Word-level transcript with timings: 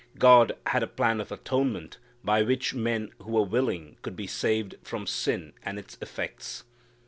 God 0.17 0.57
had 0.65 0.81
a 0.81 0.87
plan 0.87 1.21
of 1.21 1.31
atonement 1.31 1.99
by 2.23 2.41
which 2.41 2.73
men 2.73 3.11
who 3.19 3.29
were 3.33 3.43
willing 3.43 3.97
could 4.01 4.15
be 4.15 4.25
saved 4.25 4.73
from 4.81 5.05
sin 5.05 5.53
and 5.61 5.77
its 5.77 5.95
effects. 6.01 6.63